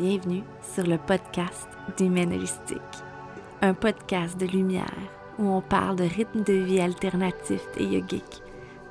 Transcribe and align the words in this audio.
Bienvenue 0.00 0.44
sur 0.62 0.86
le 0.86 0.96
podcast 0.96 1.68
d'Humaine 1.98 2.32
Holistique, 2.32 2.80
un 3.60 3.74
podcast 3.74 4.40
de 4.40 4.46
lumière 4.46 4.86
où 5.38 5.46
on 5.46 5.60
parle 5.60 5.96
de 5.96 6.04
rythme 6.04 6.42
de 6.42 6.54
vie 6.54 6.80
alternatif 6.80 7.60
et 7.76 7.84
yogique, 7.84 8.42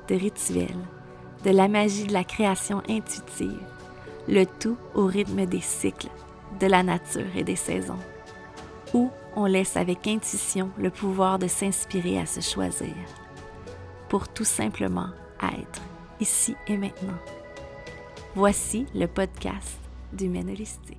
de 0.06 0.14
rituels, 0.14 0.68
de 1.44 1.50
la 1.50 1.66
magie 1.66 2.06
de 2.06 2.12
la 2.12 2.22
création 2.22 2.80
intuitive, 2.88 3.58
le 4.28 4.44
tout 4.44 4.76
au 4.94 5.06
rythme 5.06 5.46
des 5.46 5.60
cycles, 5.60 6.10
de 6.60 6.68
la 6.68 6.84
nature 6.84 7.36
et 7.36 7.42
des 7.42 7.56
saisons, 7.56 7.98
où 8.94 9.10
on 9.34 9.46
laisse 9.46 9.76
avec 9.76 10.06
intuition 10.06 10.70
le 10.78 10.90
pouvoir 10.90 11.40
de 11.40 11.48
s'inspirer 11.48 12.20
à 12.20 12.26
se 12.26 12.40
choisir, 12.40 12.94
pour 14.08 14.28
tout 14.28 14.44
simplement 14.44 15.08
être 15.42 15.82
ici 16.20 16.54
et 16.68 16.76
maintenant. 16.76 17.18
Voici 18.36 18.86
le 18.94 19.08
podcast 19.08 19.80
d'Humaine 20.12 20.50
Holistique. 20.50 20.96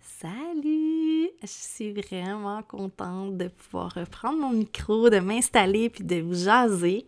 Salut! 0.00 1.30
Je 1.42 1.46
suis 1.46 1.92
vraiment 1.92 2.62
contente 2.62 3.38
de 3.38 3.48
pouvoir 3.48 3.94
reprendre 3.94 4.38
mon 4.38 4.52
micro, 4.52 5.08
de 5.08 5.18
m'installer 5.18 5.88
puis 5.88 6.04
de 6.04 6.20
vous 6.20 6.44
jaser. 6.44 7.06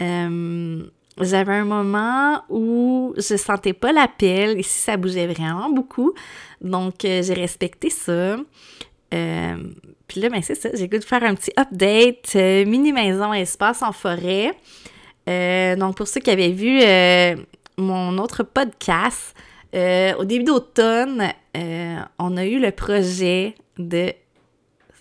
Euh, 0.00 0.82
j'avais 1.20 1.52
un 1.52 1.64
moment 1.64 2.42
où 2.48 3.14
je 3.16 3.36
sentais 3.36 3.74
pas 3.74 3.92
l'appel, 3.92 4.58
ici 4.58 4.80
ça 4.80 4.96
bougeait 4.96 5.28
vraiment 5.28 5.70
beaucoup, 5.70 6.14
donc 6.60 7.04
euh, 7.04 7.22
j'ai 7.22 7.34
respecté 7.34 7.90
ça. 7.90 8.36
Euh, 9.14 9.56
puis 10.08 10.20
là, 10.20 10.30
ben 10.30 10.42
c'est 10.42 10.54
ça, 10.54 10.70
j'ai 10.74 10.88
goût 10.88 10.98
de 10.98 11.04
faire 11.04 11.22
un 11.22 11.34
petit 11.34 11.52
update, 11.56 12.34
mini 12.66 12.92
maison 12.92 13.32
espace 13.32 13.82
en 13.82 13.92
forêt. 13.92 14.52
donc 15.76 15.96
pour 15.96 16.08
ceux 16.08 16.20
qui 16.20 16.30
avaient 16.30 16.50
vu 16.50 16.80
mon 17.78 18.18
autre 18.18 18.42
podcast, 18.42 19.34
au 19.74 20.24
début 20.24 20.44
d'automne, 20.44 21.32
on 21.54 22.36
a 22.36 22.44
eu 22.44 22.58
le 22.60 22.70
projet 22.70 23.54
de 23.78 24.12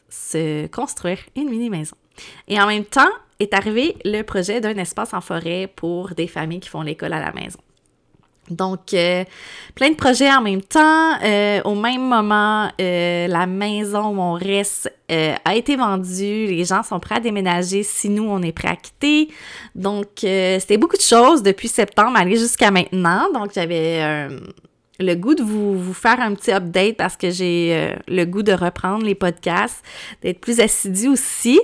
se 0.09 0.67
construire 0.67 1.19
une 1.35 1.49
mini 1.49 1.69
maison. 1.69 1.95
Et 2.47 2.59
en 2.61 2.67
même 2.67 2.85
temps, 2.85 3.09
est 3.39 3.53
arrivé 3.53 3.97
le 4.05 4.21
projet 4.21 4.61
d'un 4.61 4.77
espace 4.77 5.13
en 5.13 5.21
forêt 5.21 5.67
pour 5.67 6.09
des 6.09 6.27
familles 6.27 6.59
qui 6.59 6.69
font 6.69 6.83
l'école 6.83 7.13
à 7.13 7.19
la 7.19 7.31
maison. 7.31 7.59
Donc, 8.49 8.93
euh, 8.93 9.23
plein 9.75 9.89
de 9.89 9.95
projets 9.95 10.31
en 10.31 10.41
même 10.41 10.61
temps. 10.61 11.13
Euh, 11.23 11.61
au 11.63 11.75
même 11.75 12.01
moment, 12.01 12.69
euh, 12.79 13.27
la 13.27 13.45
maison 13.45 14.09
où 14.09 14.19
on 14.19 14.33
reste 14.33 14.91
a 15.09 15.55
été 15.55 15.75
vendue. 15.75 16.47
Les 16.47 16.63
gens 16.63 16.83
sont 16.83 17.01
prêts 17.01 17.15
à 17.15 17.19
déménager 17.19 17.83
si 17.83 18.07
nous, 18.07 18.23
on 18.23 18.41
est 18.41 18.53
prêts 18.53 18.69
à 18.69 18.75
quitter. 18.77 19.27
Donc, 19.75 20.07
c'était 20.21 20.77
beaucoup 20.77 20.95
de 20.95 21.01
choses 21.01 21.43
depuis 21.43 21.67
septembre, 21.67 22.17
aller 22.17 22.37
jusqu'à 22.37 22.71
maintenant. 22.71 23.29
Donc, 23.33 23.51
j'avais 23.53 24.29
le 25.01 25.15
goût 25.15 25.35
de 25.35 25.43
vous, 25.43 25.77
vous, 25.77 25.93
faire 25.93 26.21
un 26.21 26.33
petit 26.33 26.53
update 26.53 26.95
parce 26.95 27.17
que 27.17 27.29
j'ai 27.29 27.93
le 28.07 28.23
goût 28.23 28.41
de 28.41 28.53
reprendre 28.53 29.03
les 29.03 29.15
podcasts, 29.15 29.83
d'être 30.21 30.39
plus 30.39 30.61
assidu 30.61 31.09
aussi. 31.09 31.59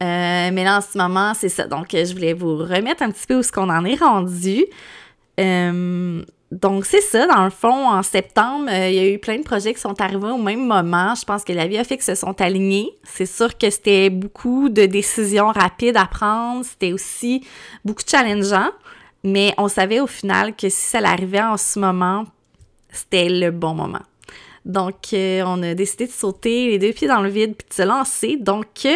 Mais 0.00 0.64
là, 0.64 0.78
en 0.78 0.80
ce 0.80 0.98
moment, 0.98 1.32
c'est 1.34 1.48
ça. 1.48 1.68
Donc, 1.68 1.90
je 1.92 2.12
voulais 2.12 2.32
vous 2.32 2.56
remettre 2.56 3.04
un 3.04 3.12
petit 3.12 3.28
peu 3.28 3.36
où 3.36 3.44
ce 3.44 3.52
qu'on 3.52 3.70
en 3.70 3.84
est 3.84 4.00
rendu. 4.00 4.64
Euh, 5.40 6.22
donc, 6.50 6.84
c'est 6.84 7.00
ça, 7.00 7.26
dans 7.26 7.44
le 7.44 7.50
fond, 7.50 7.88
en 7.88 8.02
septembre, 8.02 8.68
euh, 8.70 8.88
il 8.88 8.94
y 8.94 8.98
a 8.98 9.08
eu 9.08 9.18
plein 9.18 9.38
de 9.38 9.42
projets 9.42 9.72
qui 9.72 9.80
sont 9.80 10.00
arrivés 10.00 10.30
au 10.30 10.38
même 10.38 10.66
moment. 10.66 11.14
Je 11.14 11.24
pense 11.24 11.44
que 11.44 11.52
la 11.52 11.66
vie 11.66 11.78
a 11.78 11.84
fait 11.84 11.96
que 11.96 12.04
se 12.04 12.14
sont 12.14 12.40
alignés. 12.40 12.90
C'est 13.04 13.26
sûr 13.26 13.56
que 13.56 13.70
c'était 13.70 14.10
beaucoup 14.10 14.68
de 14.68 14.86
décisions 14.86 15.48
rapides 15.48 15.96
à 15.96 16.06
prendre. 16.06 16.64
C'était 16.64 16.92
aussi 16.92 17.46
beaucoup 17.84 18.02
challengeant. 18.06 18.70
Mais 19.22 19.54
on 19.58 19.68
savait 19.68 20.00
au 20.00 20.06
final 20.06 20.56
que 20.56 20.68
si 20.68 20.82
ça 20.90 20.98
arrivait 20.98 21.42
en 21.42 21.56
ce 21.56 21.78
moment, 21.78 22.24
c'était 22.90 23.28
le 23.28 23.50
bon 23.50 23.74
moment. 23.74 24.02
Donc, 24.64 24.94
on 25.12 25.62
a 25.62 25.74
décidé 25.74 26.06
de 26.06 26.12
sauter 26.12 26.68
les 26.68 26.78
deux 26.78 26.92
pieds 26.92 27.08
dans 27.08 27.20
le 27.20 27.28
vide 27.28 27.54
puis 27.56 27.68
de 27.68 27.74
se 27.74 27.82
lancer. 27.82 28.36
Donc, 28.36 28.86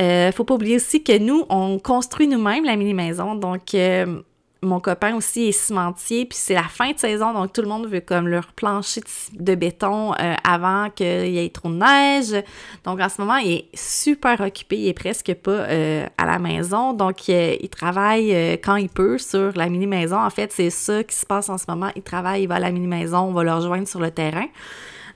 euh, 0.00 0.32
faut 0.32 0.44
pas 0.44 0.54
oublier 0.54 0.76
aussi 0.76 1.04
que 1.04 1.16
nous, 1.18 1.44
on 1.48 1.78
construit 1.78 2.26
nous-mêmes 2.26 2.64
la 2.64 2.76
mini-maison. 2.76 3.34
Donc, 3.36 3.74
euh, 3.74 4.22
mon 4.64 4.80
copain 4.80 5.14
aussi 5.14 5.48
est 5.48 5.52
cimentier, 5.52 6.26
puis 6.26 6.38
c'est 6.38 6.54
la 6.54 6.64
fin 6.64 6.92
de 6.92 6.98
saison, 6.98 7.32
donc 7.32 7.52
tout 7.52 7.62
le 7.62 7.68
monde 7.68 7.86
veut 7.86 8.00
comme 8.00 8.28
leur 8.28 8.52
plancher 8.52 9.02
de 9.32 9.54
béton 9.54 10.12
euh, 10.14 10.34
avant 10.44 10.90
qu'il 10.90 11.30
y 11.30 11.38
ait 11.38 11.48
trop 11.50 11.68
de 11.68 11.74
neige. 11.74 12.44
Donc, 12.84 13.00
en 13.00 13.08
ce 13.08 13.20
moment, 13.20 13.36
il 13.36 13.52
est 13.52 13.68
super 13.74 14.40
occupé, 14.40 14.76
il 14.76 14.88
est 14.88 14.94
presque 14.94 15.34
pas 15.34 15.50
euh, 15.50 16.06
à 16.18 16.26
la 16.26 16.38
maison. 16.38 16.92
Donc, 16.92 17.28
il 17.28 17.68
travaille 17.68 18.58
quand 18.62 18.76
il 18.76 18.88
peut 18.88 19.18
sur 19.18 19.52
la 19.56 19.68
mini-maison. 19.68 20.18
En 20.18 20.30
fait, 20.30 20.52
c'est 20.52 20.70
ça 20.70 21.02
qui 21.04 21.14
se 21.14 21.26
passe 21.26 21.48
en 21.48 21.58
ce 21.58 21.64
moment. 21.68 21.90
Il 21.96 22.02
travaille, 22.02 22.42
il 22.42 22.46
va 22.46 22.56
à 22.56 22.60
la 22.60 22.70
mini-maison, 22.70 23.18
on 23.18 23.32
va 23.32 23.44
le 23.44 23.52
rejoindre 23.52 23.88
sur 23.88 24.00
le 24.00 24.10
terrain. 24.10 24.46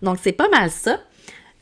Donc, 0.02 0.18
c'est 0.22 0.32
pas 0.32 0.48
mal 0.48 0.70
ça. 0.70 0.98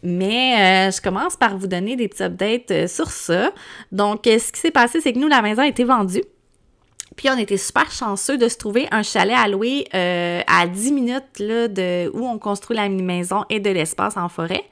Mais 0.03 0.89
euh, 0.89 0.91
je 0.91 1.01
commence 1.01 1.37
par 1.37 1.57
vous 1.57 1.67
donner 1.67 1.97
des 1.97 2.09
petits 2.09 2.23
updates 2.23 2.71
euh, 2.71 2.87
sur 2.87 3.11
ça. 3.11 3.51
Donc, 3.93 4.27
euh, 4.27 4.39
ce 4.39 4.53
qui 4.53 4.61
s'est 4.61 4.71
passé, 4.71 5.01
c'est 5.01 5.13
que 5.13 5.19
nous, 5.19 5.29
la 5.29 5.43
maison 5.43 5.63
a 5.63 5.67
été 5.67 5.85
vendue. 5.85 6.23
Puis 7.17 7.29
on 7.31 7.39
était 7.39 7.57
super 7.57 7.91
chanceux 7.91 8.39
de 8.39 8.49
se 8.49 8.57
trouver 8.57 8.89
un 8.91 9.03
chalet 9.03 9.37
à 9.37 9.49
louer 9.49 9.87
à 9.93 10.67
10 10.67 10.93
minutes 10.93 11.39
là, 11.39 11.69
de 11.69 12.11
où 12.15 12.27
on 12.27 12.39
construit 12.39 12.77
la 12.77 12.89
mini-maison 12.89 13.45
et 13.49 13.61
de 13.61 13.71
l'espace 13.71 14.17
en 14.17 14.29
forêt. 14.29 14.65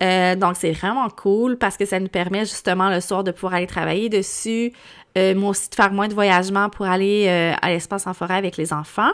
donc 0.00 0.56
c'est 0.56 0.72
vraiment 0.72 1.08
cool 1.08 1.56
parce 1.56 1.76
que 1.76 1.86
ça 1.86 1.98
nous 1.98 2.08
permet 2.08 2.40
justement 2.40 2.90
le 2.90 3.00
soir 3.00 3.24
de 3.24 3.30
pouvoir 3.30 3.54
aller 3.54 3.66
travailler 3.66 4.08
dessus. 4.08 4.72
moi 5.16 5.50
aussi 5.50 5.70
de 5.70 5.74
faire 5.74 5.92
moins 5.92 6.08
de 6.08 6.14
voyagement 6.14 6.68
pour 6.68 6.86
aller 6.86 7.28
à 7.28 7.70
l'espace 7.70 8.06
en 8.06 8.14
forêt 8.14 8.36
avec 8.36 8.56
les 8.58 8.72
enfants. 8.72 9.12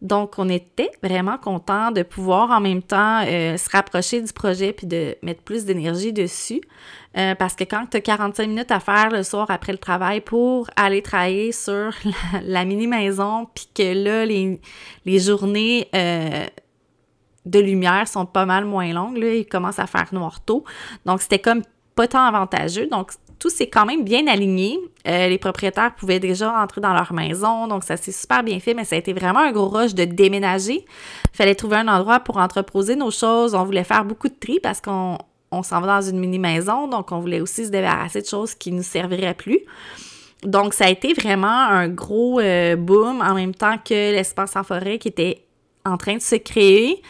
Donc, 0.00 0.38
on 0.38 0.48
était 0.48 0.90
vraiment 1.02 1.36
content 1.36 1.90
de 1.90 2.02
pouvoir 2.02 2.50
en 2.50 2.60
même 2.60 2.82
temps 2.82 3.22
euh, 3.26 3.56
se 3.58 3.68
rapprocher 3.70 4.22
du 4.22 4.32
projet 4.32 4.72
puis 4.72 4.86
de 4.86 5.14
mettre 5.22 5.42
plus 5.42 5.66
d'énergie 5.66 6.12
dessus. 6.12 6.62
Euh, 7.16 7.34
parce 7.34 7.54
que 7.54 7.64
quand 7.64 7.86
tu 7.90 7.96
as 7.96 8.00
45 8.00 8.46
minutes 8.46 8.70
à 8.70 8.78
faire 8.78 9.10
le 9.10 9.22
soir 9.24 9.46
après 9.50 9.72
le 9.72 9.78
travail 9.78 10.20
pour 10.20 10.68
aller 10.76 11.02
travailler 11.02 11.50
sur 11.50 11.92
la, 12.42 12.64
mini-maison, 12.64 13.48
puis 13.52 13.68
que 13.74 14.04
là, 14.04 14.24
les, 14.24 14.60
journées 15.18 15.88
euh, 15.94 16.46
de 17.46 17.58
lumière 17.58 18.06
sont 18.06 18.26
pas 18.26 18.46
mal 18.46 18.64
moins 18.64 18.92
longues, 18.92 19.16
là, 19.16 19.34
il 19.34 19.46
commence 19.46 19.78
à 19.78 19.86
faire 19.86 20.08
noir 20.12 20.40
tôt. 20.44 20.64
Donc, 21.04 21.20
c'était 21.20 21.40
comme 21.40 21.62
pas 21.96 22.06
tant 22.06 22.24
avantageux. 22.24 22.86
Donc, 22.86 23.10
tout 23.40 23.50
s'est 23.50 23.68
quand 23.68 23.86
même 23.86 24.04
bien 24.04 24.28
aligné. 24.28 24.78
Euh, 25.08 25.28
les 25.28 25.38
propriétaires 25.38 25.94
pouvaient 25.94 26.20
déjà 26.20 26.52
rentrer 26.52 26.80
dans 26.80 26.92
leur 26.92 27.12
maison, 27.12 27.66
donc 27.66 27.84
ça 27.84 27.96
s'est 27.96 28.12
super 28.12 28.44
bien 28.44 28.60
fait, 28.60 28.74
mais 28.74 28.84
ça 28.84 28.96
a 28.96 28.98
été 28.98 29.14
vraiment 29.14 29.40
un 29.40 29.50
gros 29.50 29.68
rush 29.68 29.94
de 29.94 30.04
déménager. 30.04 30.84
Fallait 31.32 31.54
trouver 31.54 31.78
un 31.78 31.88
endroit 31.88 32.20
pour 32.20 32.36
entreposer 32.36 32.96
nos 32.96 33.10
choses. 33.10 33.54
On 33.54 33.64
voulait 33.64 33.82
faire 33.82 34.04
beaucoup 34.04 34.28
de 34.28 34.34
tri 34.38 34.60
parce 34.62 34.80
qu'on 34.80 35.16
s'en 35.62 35.80
va 35.80 36.00
dans 36.00 36.08
une 36.08 36.18
mini-maison, 36.18 36.86
donc 36.86 37.12
on 37.12 37.18
voulait 37.18 37.40
aussi 37.40 37.66
se 37.66 37.70
débarrasser 37.70 38.22
de 38.22 38.26
choses 38.26 38.54
qui 38.54 38.70
ne 38.70 38.78
nous 38.78 38.82
serviraient 38.82 39.34
plus. 39.34 39.60
Donc, 40.42 40.74
ça 40.74 40.86
a 40.86 40.88
été 40.88 41.12
vraiment 41.12 41.48
un 41.48 41.88
gros 41.88 42.40
euh, 42.40 42.76
boom 42.76 43.20
en 43.20 43.34
même 43.34 43.54
temps 43.54 43.76
que 43.78 44.12
l'espace 44.12 44.56
en 44.56 44.62
forêt 44.62 44.98
qui 44.98 45.08
était 45.08 45.44
en 45.84 45.96
train 45.96 46.16
de 46.16 46.22
se 46.22 46.36
créer, 46.36 47.02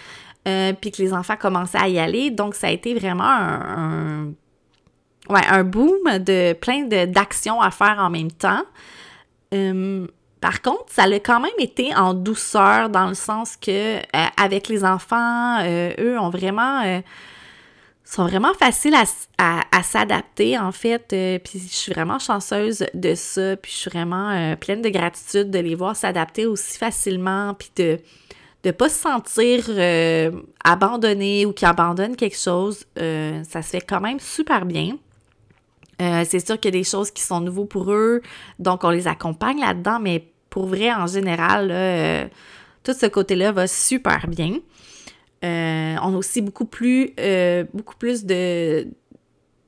euh, 0.48 0.72
puis 0.72 0.90
que 0.90 1.02
les 1.02 1.12
enfants 1.12 1.36
commençaient 1.36 1.78
à 1.78 1.88
y 1.88 1.98
aller. 1.98 2.30
Donc, 2.30 2.54
ça 2.54 2.68
a 2.68 2.70
été 2.70 2.94
vraiment 2.94 3.24
un 3.24 4.32
boom 5.64 6.18
de 6.18 6.54
plein 6.54 6.86
d'actions 7.06 7.60
à 7.60 7.70
faire 7.70 7.96
en 7.98 8.10
même 8.10 8.32
temps. 8.32 8.62
Hum, 9.52 10.08
par 10.40 10.62
contre, 10.62 10.86
ça 10.88 11.02
a 11.02 11.18
quand 11.18 11.40
même 11.40 11.50
été 11.58 11.94
en 11.94 12.14
douceur 12.14 12.88
dans 12.88 13.08
le 13.08 13.14
sens 13.14 13.56
que 13.56 13.98
euh, 13.98 14.26
avec 14.36 14.68
les 14.68 14.84
enfants, 14.84 15.62
eux 15.98 16.18
ont 16.18 16.30
vraiment 16.30 17.02
sont 18.14 18.26
vraiment 18.26 18.54
faciles 18.54 18.94
à, 19.38 19.82
s'adapter 19.82 20.58
en 20.58 20.72
fait. 20.72 21.06
puis 21.08 21.58
je 21.58 21.74
suis 21.74 21.92
vraiment 21.92 22.18
chanceuse 22.18 22.84
de 22.92 23.14
ça. 23.14 23.56
Puis 23.56 23.72
je 23.72 23.76
suis 23.78 23.90
vraiment 23.90 24.56
pleine 24.56 24.82
de 24.82 24.88
gratitude 24.88 25.50
de 25.50 25.58
les 25.58 25.74
voir 25.74 25.96
s'adapter 25.96 26.46
aussi 26.46 26.76
facilement. 26.76 27.54
Puis 27.54 27.70
de 27.76 27.98
ne 28.64 28.70
pas 28.72 28.88
se 28.88 28.98
sentir 28.98 29.70
abandonné 30.64 31.46
ou 31.46 31.52
qui 31.52 31.64
abandonne 31.64 32.16
quelque 32.16 32.36
chose. 32.36 32.84
ça 32.96 33.62
se 33.62 33.70
fait 33.70 33.80
quand 33.80 34.00
même 34.00 34.20
super 34.20 34.66
bien. 34.66 34.96
Euh, 36.00 36.24
c'est 36.26 36.44
sûr 36.44 36.58
qu'il 36.58 36.74
y 36.74 36.78
a 36.78 36.80
des 36.80 36.88
choses 36.88 37.10
qui 37.10 37.22
sont 37.22 37.40
nouveaux 37.40 37.66
pour 37.66 37.92
eux, 37.92 38.22
donc 38.58 38.84
on 38.84 38.90
les 38.90 39.06
accompagne 39.06 39.60
là-dedans, 39.60 39.98
mais 40.00 40.24
pour 40.48 40.66
vrai, 40.66 40.92
en 40.92 41.06
général, 41.06 41.68
euh, 41.70 42.26
tout 42.82 42.94
ce 42.94 43.06
côté-là 43.06 43.52
va 43.52 43.66
super 43.66 44.26
bien. 44.26 44.58
Euh, 45.44 45.96
on 46.02 46.14
a 46.14 46.16
aussi 46.16 46.42
beaucoup 46.42 46.66
plus, 46.66 47.14
beaucoup 47.72 47.96
plus 47.96 48.24
de 48.24 48.86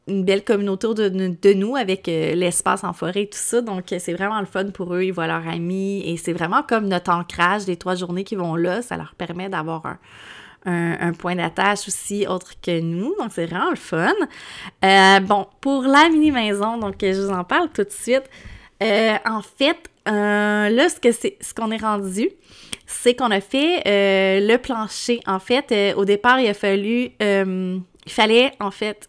une 0.08 0.24
belle 0.24 0.42
communauté 0.42 0.88
de, 0.94 1.08
de 1.08 1.52
nous 1.52 1.76
avec 1.76 2.08
l'espace 2.08 2.82
en 2.82 2.92
forêt 2.92 3.22
et 3.22 3.28
tout 3.28 3.38
ça. 3.38 3.60
Donc, 3.60 3.84
c'est 3.86 4.12
vraiment 4.12 4.40
le 4.40 4.46
fun 4.46 4.70
pour 4.70 4.94
eux. 4.94 5.04
Ils 5.04 5.12
voient 5.12 5.28
leurs 5.28 5.46
amis 5.46 6.02
et 6.04 6.16
c'est 6.16 6.32
vraiment 6.32 6.64
comme 6.64 6.88
notre 6.88 7.12
ancrage 7.12 7.66
des 7.66 7.76
trois 7.76 7.94
journées 7.94 8.24
qui 8.24 8.34
vont 8.34 8.56
là. 8.56 8.82
Ça 8.82 8.96
leur 8.96 9.14
permet 9.14 9.48
d'avoir 9.48 9.86
un, 9.86 9.98
un, 10.64 11.12
point 11.12 11.34
d'attache 11.34 11.88
aussi 11.88 12.26
autre 12.26 12.52
que 12.60 12.80
nous. 12.80 13.14
Donc, 13.18 13.30
c'est 13.30 13.46
vraiment 13.46 13.70
le 13.70 13.76
fun. 13.76 14.12
Euh, 14.84 15.20
bon, 15.20 15.46
pour 15.60 15.82
la 15.82 16.08
mini-maison, 16.08 16.78
donc 16.78 16.96
je 17.00 17.20
vous 17.20 17.32
en 17.32 17.44
parle 17.44 17.68
tout 17.70 17.84
de 17.84 17.90
suite. 17.90 18.24
Euh, 18.82 19.16
en 19.24 19.42
fait, 19.42 19.88
là, 20.06 20.88
ce 20.88 21.00
que 21.00 21.12
c'est, 21.12 21.36
ce 21.40 21.54
qu'on 21.54 21.70
est 21.70 21.82
rendu, 21.82 22.30
c'est 22.86 23.14
qu'on 23.14 23.30
a 23.30 23.40
fait 23.40 23.82
le 23.86 24.56
plancher. 24.56 25.20
En 25.26 25.38
fait, 25.38 25.94
au 25.96 26.04
départ, 26.04 26.40
il 26.40 26.48
a 26.48 26.54
fallu, 26.54 27.10
il 27.20 27.82
fallait 28.06 28.52
en 28.60 28.70
fait 28.70 29.08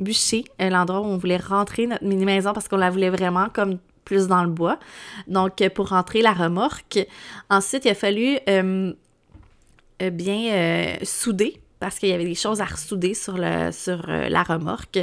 bûcher 0.00 0.44
l'endroit 0.58 1.00
où 1.00 1.04
on 1.04 1.16
voulait 1.16 1.36
rentrer 1.36 1.86
notre 1.86 2.04
mini 2.04 2.24
maison 2.24 2.52
parce 2.52 2.68
qu'on 2.68 2.76
la 2.76 2.90
voulait 2.90 3.10
vraiment 3.10 3.48
comme 3.52 3.78
plus 4.04 4.26
dans 4.26 4.42
le 4.44 4.50
bois. 4.50 4.78
Donc, 5.26 5.66
pour 5.70 5.88
rentrer 5.88 6.22
la 6.22 6.32
remorque. 6.32 7.06
Ensuite, 7.50 7.84
il 7.84 7.90
a 7.90 7.94
fallu 7.94 8.38
euh, 8.48 10.10
bien 10.10 10.52
euh, 10.52 10.96
soudé 11.02 11.60
parce 11.80 11.98
qu'il 11.98 12.08
y 12.08 12.12
avait 12.12 12.24
des 12.24 12.34
choses 12.34 12.60
à 12.60 12.64
ressouder 12.64 13.14
sur, 13.14 13.34
sur 13.72 14.04
euh, 14.08 14.28
la 14.28 14.42
remorque. 14.42 14.98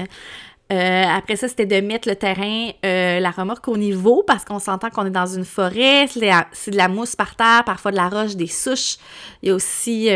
Après 0.74 1.36
ça, 1.36 1.48
c'était 1.48 1.66
de 1.66 1.86
mettre 1.86 2.08
le 2.08 2.16
terrain, 2.16 2.72
la 2.84 3.32
remorque 3.32 3.68
au 3.68 3.78
niveau 3.78 4.24
parce 4.26 4.46
qu'on 4.46 4.60
s'entend 4.60 4.90
qu'on 4.90 5.06
est 5.06 5.12
dans 5.12 5.26
une 5.26 5.46
forêt, 5.46 6.08
c'est 6.08 6.72
de 6.72 6.78
la 6.78 6.88
mousse 6.88 7.16
par 7.16 7.36
terre, 7.36 7.64
parfois 7.66 7.92
de 7.92 7.98
la 7.98 8.10
roche, 8.10 8.36
des 8.36 8.48
souches. 8.48 8.98
Il 9.42 9.50
y 9.50 9.52
a 9.52 9.56
aussi 9.56 10.10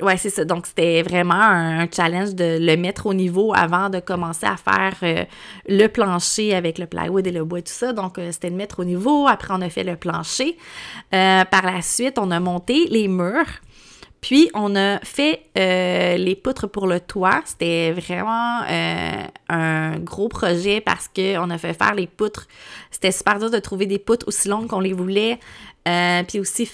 Ouais, 0.00 0.16
c'est 0.16 0.30
ça. 0.30 0.44
Donc, 0.44 0.66
c'était 0.66 1.02
vraiment 1.02 1.34
un, 1.34 1.86
challenge 1.90 2.34
de 2.34 2.58
le 2.60 2.76
mettre 2.76 3.06
au 3.06 3.14
niveau 3.14 3.52
avant 3.54 3.90
de 3.90 3.98
commencer 3.98 4.46
à 4.46 4.56
faire 4.56 4.94
euh, 5.02 5.24
le 5.66 5.86
plancher 5.88 6.54
avec 6.54 6.78
le 6.78 6.86
plywood 6.86 7.26
et 7.26 7.32
le 7.32 7.44
bois 7.44 7.58
et 7.58 7.62
tout 7.62 7.72
ça. 7.72 7.92
Donc, 7.92 8.16
euh, 8.18 8.30
c'était 8.30 8.50
de 8.50 8.54
mettre 8.54 8.78
au 8.78 8.84
niveau. 8.84 9.26
Après, 9.26 9.52
on 9.52 9.60
a 9.60 9.68
fait 9.68 9.82
le 9.82 9.96
plancher. 9.96 10.56
Euh, 11.12 11.44
par 11.44 11.66
la 11.66 11.82
suite, 11.82 12.18
on 12.18 12.30
a 12.30 12.38
monté 12.38 12.86
les 12.86 13.08
murs. 13.08 13.60
Puis, 14.20 14.50
on 14.54 14.74
a 14.76 14.98
fait 15.00 15.42
les 15.54 16.34
poutres 16.34 16.68
pour 16.68 16.86
le 16.86 17.00
toit. 17.00 17.40
C'était 17.44 17.92
vraiment 17.92 18.62
un 19.48 19.98
gros 19.98 20.28
projet 20.28 20.80
parce 20.80 21.08
qu'on 21.08 21.50
a 21.50 21.58
fait 21.58 21.74
faire 21.74 21.94
les 21.94 22.06
poutres. 22.06 22.46
C'était 22.90 23.12
super 23.12 23.38
dur 23.38 23.50
de 23.50 23.58
trouver 23.58 23.86
des 23.86 23.98
poutres 23.98 24.26
aussi 24.28 24.48
longues 24.48 24.66
qu'on 24.66 24.80
les 24.80 24.92
voulait. 24.92 25.38
puis 26.26 26.40
aussi 26.40 26.68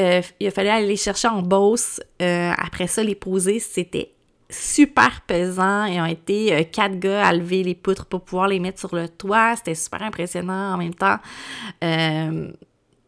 euh, 0.00 0.22
il 0.40 0.46
a 0.48 0.50
fallu 0.50 0.68
aller 0.68 0.86
les 0.86 0.96
chercher 0.96 1.28
en 1.28 1.42
bosse. 1.42 2.00
Euh, 2.20 2.52
après 2.56 2.86
ça, 2.86 3.02
les 3.02 3.14
poser, 3.14 3.58
c'était 3.58 4.10
super 4.50 5.22
pesant. 5.26 5.84
Ils 5.84 6.00
ont 6.00 6.06
été 6.06 6.54
euh, 6.54 6.62
quatre 6.64 6.98
gars 6.98 7.26
à 7.26 7.32
lever 7.32 7.62
les 7.62 7.74
poutres 7.74 8.06
pour 8.06 8.22
pouvoir 8.22 8.48
les 8.48 8.60
mettre 8.60 8.80
sur 8.80 8.94
le 8.94 9.08
toit. 9.08 9.54
C'était 9.56 9.74
super 9.74 10.02
impressionnant 10.02 10.74
en 10.74 10.78
même 10.78 10.94
temps. 10.94 11.18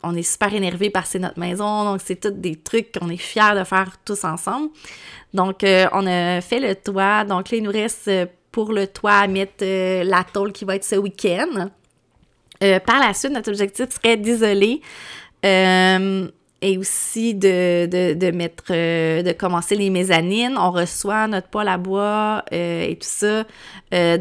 On 0.06 0.14
est 0.14 0.22
super 0.22 0.54
énervés 0.54 0.90
par 0.90 1.06
c'est 1.06 1.18
notre 1.18 1.38
maison, 1.38 1.84
donc 1.84 2.00
c'est 2.04 2.16
tous 2.16 2.30
des 2.30 2.56
trucs 2.56 2.92
qu'on 2.92 3.08
est 3.08 3.16
fiers 3.16 3.54
de 3.56 3.64
faire 3.64 3.96
tous 4.04 4.24
ensemble. 4.24 4.70
Donc, 5.34 5.58
on 5.62 6.06
a 6.06 6.40
fait 6.40 6.60
le 6.60 6.74
toit. 6.74 7.24
Donc 7.24 7.50
là, 7.50 7.58
il 7.58 7.62
nous 7.62 7.70
reste 7.70 8.10
pour 8.50 8.72
le 8.72 8.86
toit 8.86 9.12
à 9.12 9.26
mettre 9.26 9.62
la 9.62 10.24
tôle 10.24 10.52
qui 10.52 10.64
va 10.64 10.76
être 10.76 10.84
ce 10.84 10.96
week-end. 10.96 11.68
par 12.60 13.00
la 13.00 13.12
suite, 13.12 13.32
notre 13.32 13.50
objectif 13.50 13.88
serait 13.90 14.16
d'isoler 14.16 14.80
et 16.62 16.78
aussi 16.78 17.34
de, 17.34 18.30
mettre, 18.30 18.64
euh, 18.70 19.22
de 19.22 19.32
commencer 19.32 19.74
les 19.74 19.90
mezzanines. 19.90 20.56
On 20.58 20.70
reçoit 20.70 21.28
notre 21.28 21.48
poêle 21.48 21.68
à 21.68 21.78
bois 21.78 22.44
euh, 22.52 22.82
et 22.88 22.96
tout 22.96 23.08
ça 23.08 23.44
euh, 23.94 24.18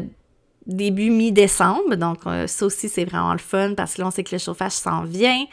début 0.66 1.10
mi-décembre. 1.10 1.96
Donc, 1.96 2.18
ça 2.46 2.66
aussi, 2.66 2.88
c'est 2.88 3.04
vraiment 3.04 3.32
le 3.32 3.38
fun 3.38 3.74
parce 3.74 3.94
que 3.94 4.02
là, 4.02 4.08
on 4.08 4.10
sait 4.10 4.24
que 4.24 4.34
le 4.34 4.38
chauffage 4.38 4.72
s'en 4.72 5.02
vient. 5.02 5.44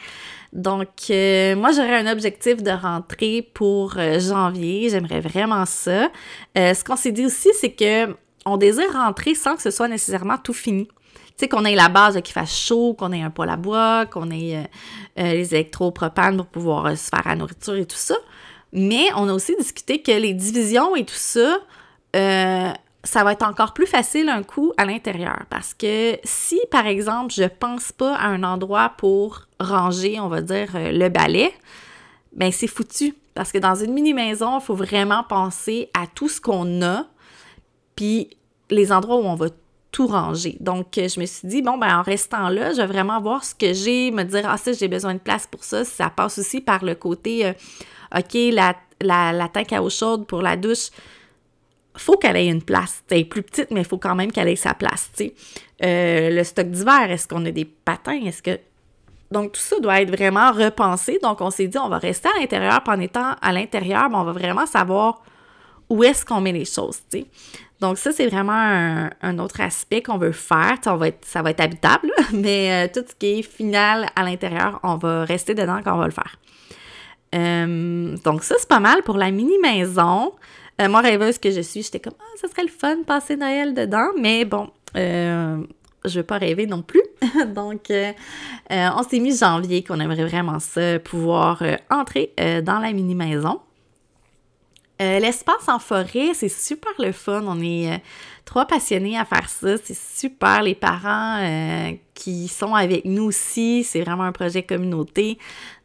Donc, 0.52 0.88
moi, 1.08 1.70
j'aurais 1.72 1.98
un 1.98 2.10
objectif 2.10 2.62
de 2.62 2.70
rentrer 2.70 3.48
pour 3.54 3.96
janvier. 4.18 4.88
J'aimerais 4.90 5.20
vraiment 5.20 5.66
ça. 5.66 6.08
ce 6.56 6.84
qu'on 6.84 6.96
s'est 6.96 7.12
dit 7.12 7.26
aussi, 7.26 7.50
c'est 7.60 7.72
que 7.72 8.14
on 8.46 8.56
désire 8.56 8.92
rentrer 8.92 9.34
sans 9.34 9.56
que 9.56 9.62
ce 9.62 9.70
soit 9.70 9.88
nécessairement 9.88 10.38
tout 10.38 10.52
fini. 10.52 10.86
Tu 10.86 11.40
sais, 11.40 11.48
qu'on 11.48 11.64
ait 11.64 11.74
la 11.74 11.88
base, 11.88 12.20
qu'il 12.22 12.32
fasse 12.32 12.56
chaud, 12.56 12.94
qu'on 12.94 13.12
ait 13.12 13.22
un 13.22 13.30
poêle 13.30 13.50
à 13.50 13.56
bois, 13.56 14.06
qu'on 14.06 14.30
ait 14.30 14.56
euh, 14.56 14.62
euh, 15.18 15.32
les 15.32 15.54
électropropanes 15.54 16.36
pour 16.36 16.46
pouvoir 16.46 16.86
euh, 16.86 16.96
se 16.96 17.08
faire 17.08 17.22
la 17.24 17.34
nourriture 17.34 17.74
et 17.74 17.86
tout 17.86 17.96
ça. 17.96 18.14
Mais 18.72 19.06
on 19.16 19.28
a 19.28 19.32
aussi 19.32 19.56
discuté 19.56 20.00
que 20.00 20.12
les 20.12 20.32
divisions 20.32 20.94
et 20.94 21.04
tout 21.04 21.14
ça, 21.14 21.58
ça 23.04 23.22
va 23.22 23.32
être 23.32 23.44
encore 23.44 23.74
plus 23.74 23.86
facile 23.86 24.28
un 24.28 24.42
coup 24.42 24.72
à 24.76 24.84
l'intérieur. 24.84 25.44
Parce 25.50 25.74
que 25.74 26.18
si, 26.24 26.60
par 26.70 26.86
exemple, 26.86 27.32
je 27.32 27.44
pense 27.44 27.92
pas 27.92 28.16
à 28.16 28.26
un 28.26 28.42
endroit 28.42 28.94
pour 28.96 29.42
ranger, 29.60 30.18
on 30.20 30.28
va 30.28 30.40
dire, 30.40 30.70
le 30.74 31.08
balai, 31.08 31.52
ben 32.32 32.50
c'est 32.50 32.66
foutu. 32.66 33.14
Parce 33.34 33.52
que 33.52 33.58
dans 33.58 33.74
une 33.74 33.92
mini-maison, 33.92 34.58
il 34.58 34.62
faut 34.62 34.74
vraiment 34.74 35.22
penser 35.24 35.90
à 35.94 36.06
tout 36.06 36.28
ce 36.28 36.40
qu'on 36.40 36.82
a, 36.82 37.06
puis 37.96 38.30
les 38.70 38.92
endroits 38.92 39.16
où 39.16 39.24
on 39.24 39.34
va 39.34 39.48
tout 39.90 40.06
ranger. 40.08 40.56
Donc, 40.58 40.98
euh, 40.98 41.08
je 41.08 41.20
me 41.20 41.26
suis 41.26 41.46
dit, 41.46 41.62
bon, 41.62 41.78
ben 41.78 41.98
en 41.98 42.02
restant 42.02 42.48
là, 42.48 42.72
je 42.72 42.78
vais 42.78 42.86
vraiment 42.86 43.20
voir 43.20 43.44
ce 43.44 43.54
que 43.54 43.72
j'ai, 43.72 44.10
me 44.10 44.24
dire, 44.24 44.42
ah, 44.48 44.56
ça, 44.56 44.72
j'ai 44.72 44.88
besoin 44.88 45.14
de 45.14 45.20
place 45.20 45.46
pour 45.46 45.62
ça. 45.62 45.84
Ça 45.84 46.10
passe 46.10 46.38
aussi 46.38 46.60
par 46.60 46.84
le 46.84 46.96
côté, 46.96 47.46
euh, 47.46 47.52
OK, 48.16 48.34
la, 48.52 48.74
la, 49.00 49.32
la 49.32 49.48
tank 49.48 49.72
à 49.72 49.82
eau 49.82 49.90
chaude 49.90 50.26
pour 50.26 50.42
la 50.42 50.56
douche, 50.56 50.90
faut 51.96 52.16
qu'elle 52.16 52.36
ait 52.36 52.48
une 52.48 52.62
place. 52.62 53.02
Elle 53.10 53.18
est 53.18 53.24
plus 53.24 53.42
petite, 53.42 53.70
mais 53.70 53.80
il 53.80 53.86
faut 53.86 53.98
quand 53.98 54.14
même 54.14 54.32
qu'elle 54.32 54.48
ait 54.48 54.56
sa 54.56 54.74
place. 54.74 55.10
Euh, 55.84 56.30
le 56.30 56.44
stock 56.44 56.68
d'hiver, 56.68 57.10
est-ce 57.10 57.28
qu'on 57.28 57.44
a 57.46 57.50
des 57.50 57.64
patins? 57.64 58.20
Est-ce 58.24 58.42
que... 58.42 58.58
Donc, 59.30 59.52
tout 59.52 59.60
ça 59.60 59.80
doit 59.80 60.00
être 60.00 60.10
vraiment 60.10 60.52
repensé. 60.52 61.18
Donc, 61.22 61.40
on 61.40 61.50
s'est 61.50 61.66
dit, 61.66 61.78
on 61.78 61.88
va 61.88 61.98
rester 61.98 62.28
à 62.28 62.40
l'intérieur, 62.40 62.82
puis 62.82 62.94
en 62.94 63.00
étant 63.00 63.34
à 63.40 63.52
l'intérieur, 63.52 64.08
ben, 64.10 64.18
on 64.18 64.24
va 64.24 64.32
vraiment 64.32 64.66
savoir 64.66 65.22
où 65.88 66.02
est-ce 66.02 66.24
qu'on 66.24 66.40
met 66.40 66.52
les 66.52 66.64
choses. 66.64 67.00
Donc 67.80 67.98
ça, 67.98 68.12
c'est 68.12 68.26
vraiment 68.26 69.10
un, 69.20 69.38
autre 69.38 69.60
aspect 69.60 70.02
qu'on 70.02 70.18
veut 70.18 70.32
faire. 70.32 70.76
Ça 70.82 70.96
va 70.96 71.08
être, 71.08 71.24
ça 71.24 71.42
va 71.42 71.50
être 71.50 71.60
habitable, 71.60 72.10
mais 72.32 72.86
euh, 72.86 72.92
tout 72.92 73.06
ce 73.06 73.14
qui 73.14 73.40
est 73.40 73.42
final 73.42 74.06
à 74.16 74.22
l'intérieur, 74.22 74.80
on 74.82 74.96
va 74.96 75.24
rester 75.24 75.54
dedans 75.54 75.80
quand 75.84 75.94
on 75.94 75.98
va 75.98 76.06
le 76.06 76.12
faire. 76.12 76.36
Euh, 77.34 78.16
donc 78.24 78.44
ça, 78.44 78.54
c'est 78.58 78.68
pas 78.68 78.80
mal 78.80 79.02
pour 79.02 79.16
la 79.16 79.30
mini-maison. 79.30 80.32
Euh, 80.80 80.88
moi, 80.88 81.00
rêveuse 81.00 81.38
que 81.38 81.50
je 81.50 81.60
suis, 81.60 81.82
j'étais 81.82 82.00
comme, 82.00 82.14
ah, 82.18 82.36
ça 82.40 82.48
serait 82.48 82.64
le 82.64 82.68
fun 82.68 82.96
de 82.96 83.04
passer 83.04 83.36
Noël 83.36 83.74
dedans, 83.74 84.08
mais 84.18 84.44
bon, 84.44 84.70
je 84.94 85.66
veux 86.06 86.22
pas 86.22 86.38
rêver 86.38 86.66
non 86.66 86.82
plus. 86.82 87.02
donc, 87.54 87.92
on 88.70 89.02
s'est 89.08 89.20
mis 89.20 89.36
janvier 89.36 89.84
qu'on 89.84 90.00
aimerait 90.00 90.24
vraiment 90.24 90.58
ça, 90.58 90.98
pouvoir 90.98 91.62
entrer 91.90 92.32
dans 92.62 92.80
la 92.80 92.92
mini-maison. 92.92 93.60
Euh, 95.02 95.18
l'espace 95.18 95.68
en 95.68 95.80
forêt, 95.80 96.34
c'est 96.34 96.48
super 96.48 96.92
le 96.98 97.10
fun. 97.10 97.42
On 97.46 97.60
est 97.60 97.92
euh, 97.92 97.98
trois 98.44 98.66
passionnés 98.66 99.18
à 99.18 99.24
faire 99.24 99.48
ça. 99.48 99.76
C'est 99.82 99.96
super. 99.96 100.62
Les 100.62 100.74
parents 100.74 101.38
euh, 101.40 101.92
qui 102.14 102.48
sont 102.48 102.74
avec 102.74 103.04
nous 103.04 103.24
aussi, 103.24 103.84
c'est 103.84 104.00
vraiment 104.02 104.24
un 104.24 104.32
projet 104.32 104.62
communauté. 104.62 105.38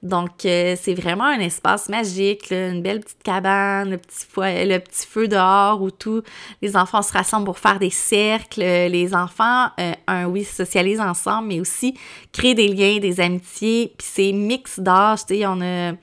Donc, 0.03 0.31
c'est 0.41 0.93
vraiment 0.93 1.25
un 1.25 1.39
espace 1.39 1.89
magique, 1.89 2.51
une 2.51 2.81
belle 2.81 3.01
petite 3.01 3.24
cabane, 3.24 3.89
le 3.91 3.98
petit, 3.98 5.07
feu 5.07 5.27
dehors 5.27 5.81
où 5.81 5.91
tous 5.91 6.24
les 6.62 6.77
enfants 6.77 7.01
se 7.01 7.12
rassemblent 7.12 7.45
pour 7.45 7.60
faire 7.60 7.79
des 7.79 7.89
cercles. 7.89 8.62
Les 8.62 9.13
enfants, 9.13 9.67
un, 10.07 10.25
oui, 10.25 10.45
socialisent 10.45 11.01
ensemble, 11.01 11.50
mais 11.50 11.60
aussi 11.60 11.95
créent 12.31 12.55
des 12.55 12.69
liens, 12.69 13.00
des 13.00 13.19
amitiés. 13.19 13.93
Puis 13.98 14.07
c'est 14.10 14.31
mix 14.31 14.79
d'âge. 14.79 15.25
Tu 15.25 15.36
sais, 15.36 15.45
on 15.45 15.60
a 15.60 15.93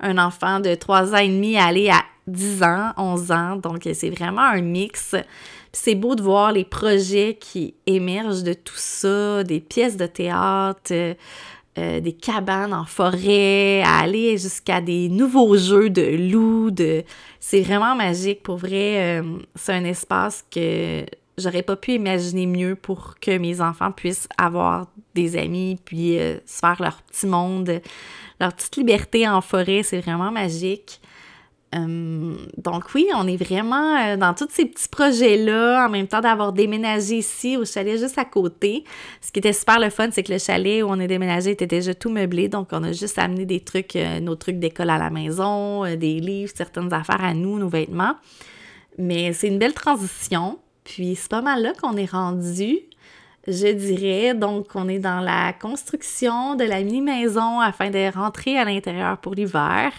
un 0.00 0.18
enfant 0.18 0.60
de 0.60 0.74
3 0.74 1.14
ans 1.14 1.18
et 1.18 1.28
demi 1.28 1.56
aller 1.56 1.88
à 1.88 2.02
10 2.26 2.62
ans, 2.62 2.92
11 2.96 3.32
ans. 3.32 3.56
Donc, 3.56 3.88
c'est 3.92 4.10
vraiment 4.10 4.42
un 4.42 4.60
mix. 4.60 5.14
C'est 5.78 5.94
beau 5.94 6.14
de 6.14 6.22
voir 6.22 6.52
les 6.52 6.64
projets 6.64 7.36
qui 7.38 7.74
émergent 7.84 8.42
de 8.42 8.54
tout 8.54 8.78
ça, 8.78 9.44
des 9.44 9.60
pièces 9.60 9.98
de 9.98 10.06
théâtre, 10.06 10.90
euh, 10.90 12.00
des 12.00 12.14
cabanes 12.14 12.72
en 12.72 12.86
forêt, 12.86 13.82
aller 13.82 14.38
jusqu'à 14.38 14.80
des 14.80 15.10
nouveaux 15.10 15.54
jeux 15.58 15.90
de 15.90 16.30
loups. 16.32 16.70
De... 16.70 17.04
C'est 17.40 17.60
vraiment 17.60 17.94
magique. 17.94 18.42
Pour 18.42 18.56
vrai, 18.56 19.20
euh, 19.20 19.22
c'est 19.54 19.74
un 19.74 19.84
espace 19.84 20.46
que 20.50 21.04
j'aurais 21.36 21.62
pas 21.62 21.76
pu 21.76 21.92
imaginer 21.92 22.46
mieux 22.46 22.74
pour 22.74 23.16
que 23.20 23.36
mes 23.36 23.60
enfants 23.60 23.92
puissent 23.92 24.28
avoir 24.38 24.86
des 25.14 25.36
amis, 25.36 25.78
puis 25.84 26.18
euh, 26.18 26.38
se 26.46 26.60
faire 26.60 26.80
leur 26.80 27.02
petit 27.02 27.26
monde, 27.26 27.82
leur 28.40 28.54
petite 28.54 28.76
liberté 28.76 29.28
en 29.28 29.42
forêt. 29.42 29.82
C'est 29.82 30.00
vraiment 30.00 30.32
magique. 30.32 31.02
Euh, 31.74 32.36
donc 32.56 32.94
oui, 32.94 33.08
on 33.14 33.26
est 33.26 33.36
vraiment 33.36 33.96
euh, 33.98 34.16
dans 34.16 34.34
tous 34.34 34.48
ces 34.50 34.66
petits 34.66 34.88
projets-là, 34.88 35.86
en 35.86 35.90
même 35.90 36.06
temps 36.06 36.20
d'avoir 36.20 36.52
déménagé 36.52 37.16
ici 37.18 37.56
au 37.56 37.64
chalet 37.64 37.98
juste 37.98 38.18
à 38.18 38.24
côté. 38.24 38.84
Ce 39.20 39.32
qui 39.32 39.40
était 39.40 39.52
super 39.52 39.80
le 39.80 39.90
fun, 39.90 40.08
c'est 40.12 40.22
que 40.22 40.32
le 40.32 40.38
chalet 40.38 40.82
où 40.82 40.86
on 40.86 41.00
est 41.00 41.08
déménagé 41.08 41.50
était 41.50 41.66
déjà 41.66 41.92
tout 41.92 42.10
meublé, 42.10 42.48
donc 42.48 42.68
on 42.72 42.84
a 42.84 42.92
juste 42.92 43.18
amené 43.18 43.46
des 43.46 43.60
trucs, 43.60 43.96
euh, 43.96 44.20
nos 44.20 44.36
trucs 44.36 44.58
d'école 44.58 44.90
à 44.90 44.98
la 44.98 45.10
maison, 45.10 45.82
des 45.96 46.20
livres, 46.20 46.52
certaines 46.54 46.92
affaires 46.92 47.22
à 47.22 47.34
nous, 47.34 47.58
nos 47.58 47.68
vêtements. 47.68 48.14
Mais 48.96 49.32
c'est 49.32 49.48
une 49.48 49.58
belle 49.58 49.74
transition, 49.74 50.58
puis 50.84 51.16
c'est 51.16 51.30
pas 51.30 51.42
mal 51.42 51.62
là 51.62 51.72
qu'on 51.80 51.96
est 51.96 52.10
rendu 52.10 52.78
je 53.48 53.72
dirais. 53.72 54.34
Donc, 54.34 54.68
on 54.74 54.88
est 54.88 54.98
dans 54.98 55.20
la 55.20 55.52
construction 55.52 56.56
de 56.56 56.64
la 56.64 56.82
mini-maison 56.82 57.60
afin 57.60 57.90
de 57.90 58.12
rentrer 58.12 58.58
à 58.58 58.64
l'intérieur 58.64 59.18
pour 59.18 59.34
l'hiver. 59.34 59.92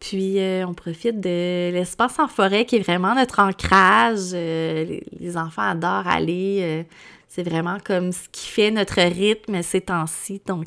Puis 0.00 0.40
euh, 0.40 0.66
on 0.66 0.72
profite 0.72 1.20
de 1.20 1.70
l'espace 1.72 2.18
en 2.18 2.26
forêt 2.26 2.64
qui 2.64 2.76
est 2.76 2.80
vraiment 2.80 3.14
notre 3.14 3.38
ancrage. 3.40 4.30
Euh, 4.32 4.98
les, 5.20 5.36
enfants 5.36 5.62
adorent 5.62 6.08
aller. 6.08 6.60
Euh, 6.62 6.82
C'est 7.28 7.42
vraiment 7.42 7.76
comme 7.84 8.10
ce 8.10 8.28
qui 8.32 8.48
fait 8.48 8.70
notre 8.70 9.00
rythme 9.00 9.62
ces 9.62 9.82
temps-ci. 9.82 10.40
Donc, 10.46 10.66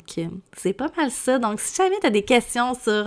c'est 0.56 0.72
pas 0.72 0.88
mal 0.96 1.10
ça. 1.10 1.38
Donc, 1.38 1.60
si 1.60 1.74
jamais 1.76 1.98
tu 2.00 2.06
as 2.06 2.10
des 2.10 2.22
questions 2.22 2.74
sur 2.74 3.06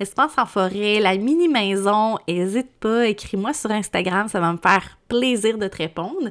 l'espace 0.00 0.32
en 0.36 0.46
forêt, 0.46 0.98
la 0.98 1.16
mini-maison, 1.16 2.16
n'hésite 2.26 2.72
pas, 2.80 3.06
écris-moi 3.06 3.52
sur 3.52 3.70
Instagram, 3.70 4.26
ça 4.28 4.40
va 4.40 4.52
me 4.52 4.58
faire 4.58 4.98
plaisir 5.06 5.58
de 5.58 5.68
te 5.68 5.76
répondre. 5.76 6.30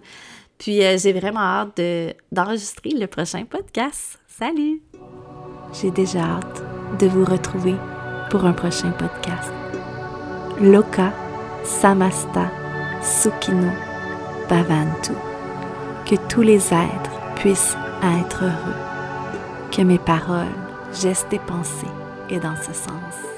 Puis, 0.57 0.81
j'ai 0.97 1.13
vraiment 1.13 1.39
hâte 1.39 1.79
d'enregistrer 2.33 2.89
le 2.89 3.07
prochain 3.07 3.45
podcast. 3.45 4.19
Salut! 4.27 4.81
J'ai 5.79 5.91
déjà 5.91 6.19
hâte 6.19 6.63
de 6.99 7.07
vous 7.07 7.23
retrouver 7.23 7.75
pour 8.29 8.45
un 8.45 8.53
prochain 8.53 8.91
podcast. 8.91 9.51
Loka 10.61 11.13
Samasta 11.63 12.49
Sukino 13.01 13.71
Bhavantu 14.49 15.13
que 16.07 16.15
tous 16.29 16.41
les 16.41 16.73
êtres 16.73 17.11
puissent 17.35 17.75
être 18.21 18.43
heureux, 18.45 18.75
que 19.71 19.81
mes 19.81 19.99
paroles, 19.99 20.45
gestes 20.93 21.33
et 21.33 21.39
pensées 21.39 21.85
aient 22.29 22.39
dans 22.39 22.55
ce 22.55 22.71
sens. 22.71 23.36